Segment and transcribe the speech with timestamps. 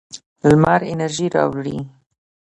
[0.49, 1.77] لمر انرژي راوړي.